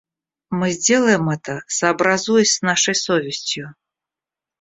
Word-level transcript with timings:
Мы 0.49 0.71
сделаем 0.71 1.29
это, 1.29 1.61
сообразуясь 1.67 2.55
с 2.55 2.61
нашей 2.63 2.95
совестью. 2.95 3.75